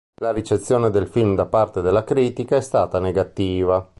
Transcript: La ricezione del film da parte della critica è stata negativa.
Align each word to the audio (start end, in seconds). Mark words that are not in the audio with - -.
La 0.19 0.31
ricezione 0.31 0.89
del 0.89 1.05
film 1.05 1.35
da 1.35 1.45
parte 1.45 1.81
della 1.83 2.03
critica 2.03 2.55
è 2.55 2.61
stata 2.61 2.97
negativa. 2.99 3.87